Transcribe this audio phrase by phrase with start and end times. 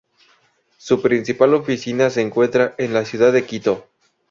[0.79, 3.87] Su principal oficina se encuentra en la ciudad de Quito.